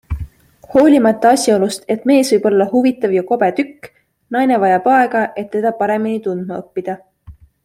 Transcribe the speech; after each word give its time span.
Hoolimata 0.69 1.33
asjaolust, 1.35 1.85
et 1.95 2.07
mees 2.11 2.31
võib 2.33 2.47
olla 2.51 2.67
huvitav 2.71 3.13
ja 3.17 3.23
kobe 3.33 3.51
tükk- 3.59 3.91
naine 4.37 4.59
vajab 4.65 4.89
aega, 4.95 5.23
et 5.43 5.53
teda 5.57 5.75
paremini 5.85 6.25
tundma 6.29 6.59
õppida. 6.65 6.99